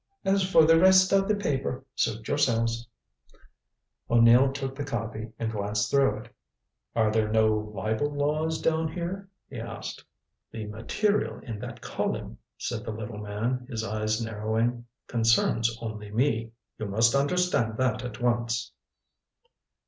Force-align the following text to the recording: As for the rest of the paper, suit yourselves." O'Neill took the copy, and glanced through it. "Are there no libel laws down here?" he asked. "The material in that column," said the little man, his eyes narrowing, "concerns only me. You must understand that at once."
As 0.25 0.41
for 0.51 0.65
the 0.65 0.79
rest 0.79 1.11
of 1.13 1.27
the 1.27 1.35
paper, 1.35 1.85
suit 1.93 2.27
yourselves." 2.27 2.87
O'Neill 4.09 4.51
took 4.51 4.73
the 4.75 4.83
copy, 4.83 5.31
and 5.37 5.51
glanced 5.51 5.91
through 5.91 6.21
it. 6.23 6.33
"Are 6.95 7.11
there 7.11 7.27
no 7.31 7.53
libel 7.53 8.09
laws 8.11 8.59
down 8.59 8.91
here?" 8.91 9.29
he 9.47 9.59
asked. 9.59 10.03
"The 10.51 10.65
material 10.65 11.37
in 11.41 11.59
that 11.59 11.81
column," 11.81 12.39
said 12.57 12.83
the 12.83 12.91
little 12.91 13.19
man, 13.19 13.67
his 13.69 13.83
eyes 13.83 14.19
narrowing, 14.19 14.87
"concerns 15.05 15.77
only 15.81 16.09
me. 16.09 16.53
You 16.79 16.87
must 16.87 17.13
understand 17.13 17.77
that 17.77 18.03
at 18.03 18.19
once." 18.19 18.71